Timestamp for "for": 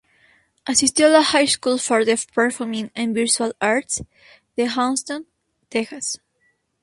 1.77-2.03